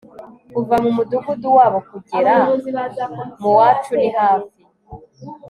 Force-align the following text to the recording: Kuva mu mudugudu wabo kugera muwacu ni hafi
Kuva 0.53 0.75
mu 0.83 0.89
mudugudu 0.97 1.47
wabo 1.57 1.79
kugera 1.89 2.33
muwacu 3.41 3.91
ni 3.99 4.09
hafi 4.17 4.61